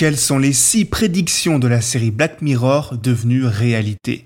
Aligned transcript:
Quelles 0.00 0.16
sont 0.16 0.38
les 0.38 0.54
six 0.54 0.86
prédictions 0.86 1.58
de 1.58 1.68
la 1.68 1.82
série 1.82 2.10
Black 2.10 2.40
Mirror 2.40 2.96
devenues 2.96 3.44
réalité? 3.44 4.24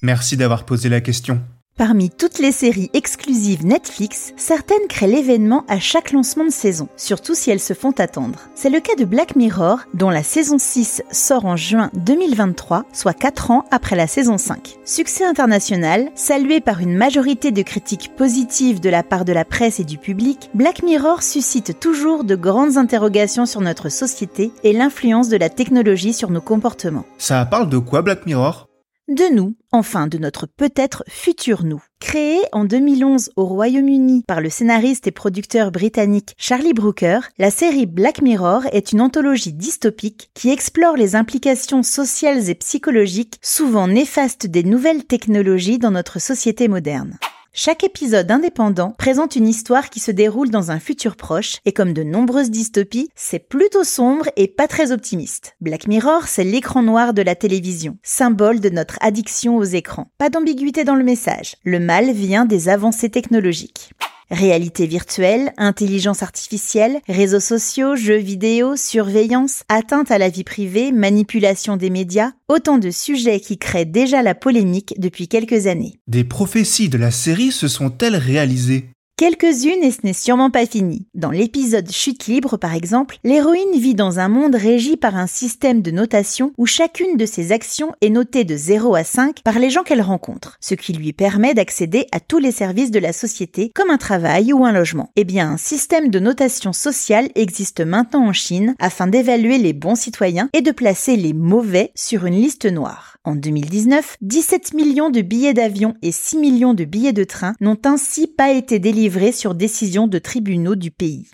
Merci 0.00 0.36
d'avoir 0.36 0.64
posé 0.64 0.88
la 0.88 1.00
question. 1.00 1.42
Parmi 1.78 2.10
toutes 2.10 2.40
les 2.40 2.50
séries 2.50 2.90
exclusives 2.92 3.64
Netflix, 3.64 4.32
certaines 4.36 4.88
créent 4.88 5.06
l'événement 5.06 5.64
à 5.68 5.78
chaque 5.78 6.10
lancement 6.10 6.44
de 6.44 6.50
saison, 6.50 6.88
surtout 6.96 7.36
si 7.36 7.52
elles 7.52 7.60
se 7.60 7.72
font 7.72 7.92
attendre. 7.92 8.40
C'est 8.56 8.68
le 8.68 8.80
cas 8.80 8.96
de 8.96 9.04
Black 9.04 9.36
Mirror, 9.36 9.78
dont 9.94 10.10
la 10.10 10.24
saison 10.24 10.58
6 10.58 11.04
sort 11.12 11.44
en 11.44 11.54
juin 11.54 11.92
2023, 11.94 12.84
soit 12.92 13.12
4 13.12 13.52
ans 13.52 13.64
après 13.70 13.94
la 13.94 14.08
saison 14.08 14.38
5. 14.38 14.76
Succès 14.84 15.24
international, 15.24 16.10
salué 16.16 16.60
par 16.60 16.80
une 16.80 16.96
majorité 16.96 17.52
de 17.52 17.62
critiques 17.62 18.10
positives 18.16 18.80
de 18.80 18.90
la 18.90 19.04
part 19.04 19.24
de 19.24 19.32
la 19.32 19.44
presse 19.44 19.78
et 19.78 19.84
du 19.84 19.98
public, 19.98 20.50
Black 20.54 20.82
Mirror 20.82 21.22
suscite 21.22 21.78
toujours 21.78 22.24
de 22.24 22.34
grandes 22.34 22.76
interrogations 22.76 23.46
sur 23.46 23.60
notre 23.60 23.88
société 23.88 24.50
et 24.64 24.72
l'influence 24.72 25.28
de 25.28 25.36
la 25.36 25.48
technologie 25.48 26.12
sur 26.12 26.32
nos 26.32 26.40
comportements. 26.40 27.06
Ça 27.18 27.46
parle 27.46 27.68
de 27.68 27.78
quoi 27.78 28.02
Black 28.02 28.26
Mirror? 28.26 28.67
De 29.08 29.34
nous, 29.34 29.56
enfin 29.72 30.06
de 30.06 30.18
notre 30.18 30.46
peut-être 30.46 31.02
futur 31.08 31.64
nous. 31.64 31.82
Créé 32.00 32.38
en 32.52 32.64
2011 32.64 33.30
au 33.36 33.44
Royaume-Uni 33.46 34.22
par 34.26 34.40
le 34.40 34.50
scénariste 34.50 35.06
et 35.06 35.10
producteur 35.10 35.72
britannique 35.72 36.34
Charlie 36.36 36.74
Brooker, 36.74 37.20
la 37.38 37.50
série 37.50 37.86
Black 37.86 38.22
Mirror 38.22 38.62
est 38.72 38.92
une 38.92 39.00
anthologie 39.00 39.52
dystopique 39.52 40.30
qui 40.34 40.50
explore 40.50 40.96
les 40.96 41.16
implications 41.16 41.82
sociales 41.82 42.48
et 42.50 42.54
psychologiques 42.54 43.38
souvent 43.42 43.88
néfastes 43.88 44.46
des 44.46 44.62
nouvelles 44.62 45.04
technologies 45.04 45.78
dans 45.78 45.90
notre 45.90 46.20
société 46.20 46.68
moderne. 46.68 47.18
Chaque 47.60 47.82
épisode 47.82 48.30
indépendant 48.30 48.92
présente 48.92 49.34
une 49.34 49.48
histoire 49.48 49.90
qui 49.90 49.98
se 49.98 50.12
déroule 50.12 50.48
dans 50.48 50.70
un 50.70 50.78
futur 50.78 51.16
proche 51.16 51.56
et 51.64 51.72
comme 51.72 51.92
de 51.92 52.04
nombreuses 52.04 52.52
dystopies, 52.52 53.10
c'est 53.16 53.40
plutôt 53.40 53.82
sombre 53.82 54.26
et 54.36 54.46
pas 54.46 54.68
très 54.68 54.92
optimiste. 54.92 55.56
Black 55.60 55.88
Mirror, 55.88 56.28
c'est 56.28 56.44
l'écran 56.44 56.84
noir 56.84 57.14
de 57.14 57.22
la 57.22 57.34
télévision, 57.34 57.98
symbole 58.04 58.60
de 58.60 58.68
notre 58.68 58.96
addiction 59.00 59.56
aux 59.56 59.64
écrans. 59.64 60.06
Pas 60.18 60.30
d'ambiguïté 60.30 60.84
dans 60.84 60.94
le 60.94 61.02
message. 61.02 61.56
Le 61.64 61.80
mal 61.80 62.12
vient 62.12 62.44
des 62.44 62.68
avancées 62.68 63.10
technologiques. 63.10 63.90
Réalité 64.30 64.86
virtuelle, 64.86 65.54
intelligence 65.56 66.22
artificielle, 66.22 67.00
réseaux 67.08 67.40
sociaux, 67.40 67.96
jeux 67.96 68.18
vidéo, 68.18 68.76
surveillance, 68.76 69.62
atteinte 69.70 70.10
à 70.10 70.18
la 70.18 70.28
vie 70.28 70.44
privée, 70.44 70.92
manipulation 70.92 71.78
des 71.78 71.88
médias, 71.88 72.32
autant 72.46 72.76
de 72.76 72.90
sujets 72.90 73.40
qui 73.40 73.56
créent 73.56 73.86
déjà 73.86 74.22
la 74.22 74.34
polémique 74.34 74.94
depuis 74.98 75.28
quelques 75.28 75.66
années. 75.66 75.98
Des 76.08 76.24
prophéties 76.24 76.90
de 76.90 76.98
la 76.98 77.10
série 77.10 77.52
se 77.52 77.68
sont-elles 77.68 78.16
réalisées? 78.16 78.90
Quelques-unes 79.18 79.82
et 79.82 79.90
ce 79.90 80.02
n'est 80.04 80.12
sûrement 80.12 80.48
pas 80.48 80.64
fini. 80.64 81.08
Dans 81.12 81.32
l'épisode 81.32 81.90
Chute 81.90 82.28
libre 82.28 82.56
par 82.56 82.76
exemple, 82.76 83.18
l'héroïne 83.24 83.76
vit 83.76 83.96
dans 83.96 84.20
un 84.20 84.28
monde 84.28 84.54
régi 84.54 84.96
par 84.96 85.16
un 85.16 85.26
système 85.26 85.82
de 85.82 85.90
notation 85.90 86.52
où 86.56 86.66
chacune 86.66 87.16
de 87.16 87.26
ses 87.26 87.50
actions 87.50 87.90
est 88.00 88.10
notée 88.10 88.44
de 88.44 88.54
0 88.56 88.94
à 88.94 89.02
5 89.02 89.40
par 89.42 89.58
les 89.58 89.70
gens 89.70 89.82
qu'elle 89.82 90.02
rencontre, 90.02 90.56
ce 90.60 90.76
qui 90.76 90.92
lui 90.92 91.12
permet 91.12 91.52
d'accéder 91.52 92.06
à 92.12 92.20
tous 92.20 92.38
les 92.38 92.52
services 92.52 92.92
de 92.92 93.00
la 93.00 93.12
société 93.12 93.72
comme 93.74 93.90
un 93.90 93.98
travail 93.98 94.52
ou 94.52 94.64
un 94.64 94.70
logement. 94.70 95.10
Eh 95.16 95.24
bien, 95.24 95.50
un 95.50 95.56
système 95.56 96.10
de 96.10 96.20
notation 96.20 96.72
sociale 96.72 97.30
existe 97.34 97.80
maintenant 97.80 98.24
en 98.24 98.32
Chine 98.32 98.76
afin 98.78 99.08
d'évaluer 99.08 99.58
les 99.58 99.72
bons 99.72 99.96
citoyens 99.96 100.48
et 100.52 100.62
de 100.62 100.70
placer 100.70 101.16
les 101.16 101.32
mauvais 101.32 101.90
sur 101.96 102.24
une 102.24 102.40
liste 102.40 102.66
noire. 102.66 103.17
En 103.24 103.34
2019, 103.34 104.16
17 104.20 104.74
millions 104.74 105.10
de 105.10 105.20
billets 105.20 105.52
d'avion 105.52 105.94
et 106.02 106.12
6 106.12 106.38
millions 106.38 106.74
de 106.74 106.84
billets 106.84 107.12
de 107.12 107.24
train 107.24 107.54
n'ont 107.60 107.78
ainsi 107.84 108.26
pas 108.26 108.52
été 108.52 108.78
délivrés 108.78 109.32
sur 109.32 109.54
décision 109.54 110.06
de 110.06 110.18
tribunaux 110.18 110.76
du 110.76 110.90
pays. 110.90 111.28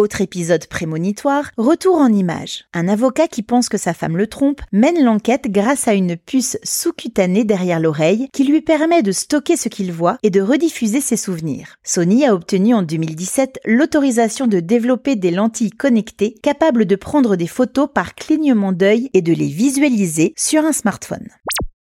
Autre 0.00 0.22
épisode 0.22 0.66
prémonitoire, 0.66 1.50
retour 1.58 1.96
en 1.96 2.10
image. 2.10 2.64
Un 2.72 2.88
avocat 2.88 3.28
qui 3.28 3.42
pense 3.42 3.68
que 3.68 3.76
sa 3.76 3.92
femme 3.92 4.16
le 4.16 4.28
trompe 4.28 4.62
mène 4.72 5.04
l'enquête 5.04 5.50
grâce 5.50 5.88
à 5.88 5.92
une 5.92 6.16
puce 6.16 6.56
sous-cutanée 6.62 7.44
derrière 7.44 7.80
l'oreille 7.80 8.30
qui 8.32 8.44
lui 8.44 8.62
permet 8.62 9.02
de 9.02 9.12
stocker 9.12 9.58
ce 9.58 9.68
qu'il 9.68 9.92
voit 9.92 10.16
et 10.22 10.30
de 10.30 10.40
rediffuser 10.40 11.02
ses 11.02 11.18
souvenirs. 11.18 11.76
Sony 11.84 12.24
a 12.24 12.34
obtenu 12.34 12.72
en 12.72 12.80
2017 12.80 13.60
l'autorisation 13.66 14.46
de 14.46 14.60
développer 14.60 15.16
des 15.16 15.32
lentilles 15.32 15.70
connectées 15.70 16.34
capables 16.42 16.86
de 16.86 16.96
prendre 16.96 17.36
des 17.36 17.46
photos 17.46 17.86
par 17.92 18.14
clignement 18.14 18.72
d'œil 18.72 19.10
et 19.12 19.20
de 19.20 19.34
les 19.34 19.48
visualiser 19.48 20.32
sur 20.34 20.64
un 20.64 20.72
smartphone. 20.72 21.28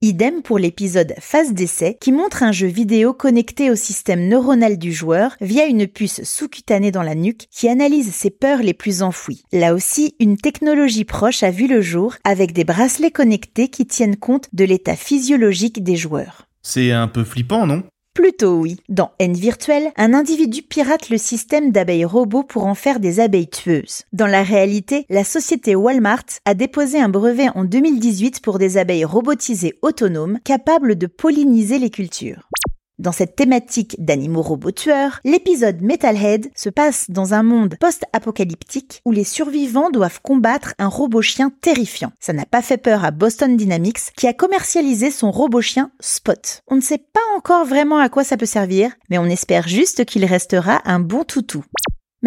Idem 0.03 0.43
pour 0.43 0.59
l'épisode 0.59 1.15
phase 1.19 1.53
d'essai 1.53 1.97
qui 1.99 2.11
montre 2.11 2.43
un 2.43 2.51
jeu 2.51 2.67
vidéo 2.67 3.15
connecté 3.15 3.71
au 3.71 3.75
système 3.75 4.27
neuronal 4.27 4.77
du 4.77 4.93
joueur 4.93 5.35
via 5.41 5.65
une 5.65 5.87
puce 5.87 6.23
sous-cutanée 6.23 6.91
dans 6.91 7.01
la 7.01 7.15
nuque 7.15 7.47
qui 7.49 7.67
analyse 7.67 8.13
ses 8.13 8.29
peurs 8.29 8.61
les 8.61 8.75
plus 8.75 9.01
enfouies. 9.01 9.41
Là 9.51 9.73
aussi, 9.73 10.13
une 10.19 10.37
technologie 10.37 11.03
proche 11.03 11.41
a 11.41 11.49
vu 11.49 11.67
le 11.67 11.81
jour 11.81 12.13
avec 12.23 12.53
des 12.53 12.63
bracelets 12.63 13.09
connectés 13.09 13.69
qui 13.69 13.87
tiennent 13.87 14.17
compte 14.17 14.49
de 14.53 14.65
l'état 14.65 14.95
physiologique 14.95 15.83
des 15.83 15.95
joueurs. 15.95 16.47
C'est 16.61 16.91
un 16.91 17.07
peu 17.07 17.23
flippant, 17.23 17.65
non? 17.65 17.81
Plutôt 18.17 18.55
oui. 18.55 18.77
Dans 18.89 19.11
N 19.19 19.33
virtuel, 19.33 19.91
un 19.95 20.15
individu 20.15 20.63
pirate 20.63 21.11
le 21.11 21.19
système 21.19 21.71
d'abeilles 21.71 22.03
robots 22.03 22.41
pour 22.41 22.65
en 22.65 22.73
faire 22.73 22.99
des 22.99 23.19
abeilles 23.19 23.47
tueuses. 23.47 24.05
Dans 24.11 24.25
la 24.25 24.41
réalité, 24.41 25.05
la 25.11 25.23
société 25.23 25.75
Walmart 25.75 26.25
a 26.45 26.55
déposé 26.55 26.99
un 26.99 27.09
brevet 27.09 27.49
en 27.53 27.63
2018 27.63 28.41
pour 28.41 28.57
des 28.57 28.77
abeilles 28.77 29.05
robotisées 29.05 29.75
autonomes 29.83 30.39
capables 30.43 30.95
de 30.95 31.05
polliniser 31.05 31.77
les 31.77 31.91
cultures. 31.91 32.49
Dans 32.99 33.11
cette 33.11 33.35
thématique 33.35 33.95
d'animaux 33.99 34.41
robots 34.41 34.71
tueurs, 34.71 35.19
l'épisode 35.23 35.83
Metalhead 35.83 36.49
se 36.55 36.69
passe 36.69 37.11
dans 37.11 37.35
un 37.35 37.43
monde 37.43 37.75
post-apocalyptique 37.79 39.03
où 39.05 39.11
les 39.11 39.23
survivants 39.23 39.91
doivent 39.91 40.19
combattre 40.23 40.73
un 40.79 40.87
robot 40.87 41.21
chien 41.21 41.51
terrifiant. 41.61 42.11
Ça 42.19 42.33
n'a 42.33 42.47
pas 42.47 42.63
fait 42.63 42.77
peur 42.77 43.05
à 43.05 43.11
Boston 43.11 43.55
Dynamics 43.55 43.99
qui 44.15 44.25
a 44.25 44.33
commercialisé 44.33 45.11
son 45.11 45.29
robot 45.29 45.61
chien 45.61 45.91
Spot. 45.99 46.63
On 46.67 46.75
ne 46.75 46.81
sait 46.81 46.97
pas 46.97 47.19
encore 47.35 47.65
vraiment 47.65 47.99
à 47.99 48.09
quoi 48.09 48.23
ça 48.23 48.35
peut 48.35 48.47
servir, 48.47 48.89
mais 49.11 49.19
on 49.19 49.25
espère 49.25 49.67
juste 49.67 50.03
qu'il 50.05 50.25
restera 50.25 50.81
un 50.85 50.99
bon 50.99 51.23
toutou. 51.23 51.63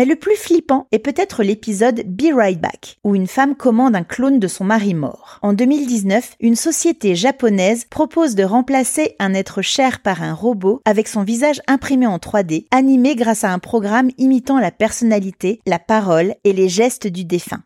Mais 0.01 0.07
le 0.07 0.17
plus 0.17 0.37
flippant 0.37 0.87
est 0.93 0.99
peut-être 0.99 1.43
l'épisode 1.43 2.05
Be 2.07 2.35
Right 2.35 2.59
Back, 2.59 2.97
où 3.05 3.15
une 3.15 3.27
femme 3.27 3.55
commande 3.55 3.95
un 3.95 4.03
clone 4.03 4.39
de 4.39 4.49
son 4.49 4.65
mari 4.65 4.95
mort. 4.95 5.39
En 5.43 5.53
2019, 5.53 6.37
une 6.41 6.57
société 6.57 7.15
japonaise 7.15 7.85
propose 7.85 8.35
de 8.35 8.43
remplacer 8.43 9.15
un 9.19 9.35
être 9.35 9.61
cher 9.61 10.01
par 10.01 10.23
un 10.23 10.33
robot 10.33 10.81
avec 10.87 11.07
son 11.07 11.23
visage 11.23 11.61
imprimé 11.67 12.07
en 12.07 12.17
3D, 12.17 12.65
animé 12.71 13.15
grâce 13.15 13.45
à 13.45 13.53
un 13.53 13.59
programme 13.59 14.09
imitant 14.17 14.59
la 14.59 14.71
personnalité, 14.71 15.61
la 15.67 15.79
parole 15.79 16.35
et 16.45 16.55
les 16.55 16.71
gestes 16.71 17.07
du 17.07 17.27
défunt. 17.27 17.63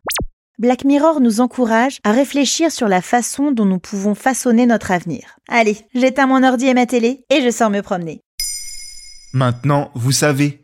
Black 0.59 0.85
Mirror 0.85 1.21
nous 1.21 1.41
encourage 1.41 2.01
à 2.03 2.11
réfléchir 2.11 2.73
sur 2.73 2.89
la 2.89 3.01
façon 3.01 3.53
dont 3.53 3.65
nous 3.65 3.79
pouvons 3.79 4.17
façonner 4.17 4.67
notre 4.67 4.91
avenir. 4.91 5.39
Allez, 5.49 5.77
j'éteins 5.95 6.27
mon 6.27 6.43
ordi 6.43 6.67
et 6.67 6.75
ma 6.75 6.87
télé 6.87 7.27
et 7.31 7.43
je 7.43 7.51
sors 7.51 7.71
me 7.71 7.81
promener. 7.81 8.23
Maintenant, 9.33 9.93
vous 9.95 10.11
savez, 10.11 10.64